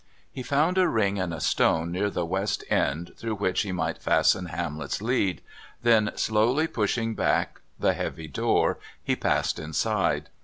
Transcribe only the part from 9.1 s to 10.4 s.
passed inside.